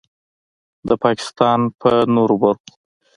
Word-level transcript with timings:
د 0.87 0.89
پاکستان 1.03 1.59
په 1.79 1.89
نورو 2.15 2.35
برخو 2.43 2.71